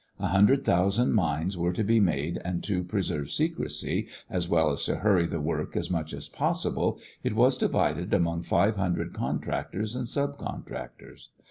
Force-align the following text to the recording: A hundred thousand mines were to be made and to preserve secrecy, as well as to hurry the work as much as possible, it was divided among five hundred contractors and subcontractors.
A 0.17 0.29
hundred 0.29 0.65
thousand 0.65 1.13
mines 1.13 1.55
were 1.55 1.73
to 1.73 1.83
be 1.83 1.99
made 1.99 2.39
and 2.43 2.63
to 2.63 2.83
preserve 2.83 3.29
secrecy, 3.29 4.07
as 4.31 4.49
well 4.49 4.71
as 4.71 4.83
to 4.85 4.95
hurry 4.95 5.27
the 5.27 5.39
work 5.39 5.77
as 5.77 5.91
much 5.91 6.11
as 6.15 6.27
possible, 6.27 6.97
it 7.21 7.35
was 7.35 7.55
divided 7.55 8.11
among 8.11 8.41
five 8.41 8.77
hundred 8.77 9.13
contractors 9.13 9.95
and 9.95 10.07
subcontractors. 10.07 11.27